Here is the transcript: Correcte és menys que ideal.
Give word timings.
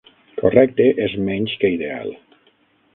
Correcte 0.39 0.87
és 1.09 1.15
menys 1.29 1.55
que 1.63 1.73
ideal. 1.77 2.13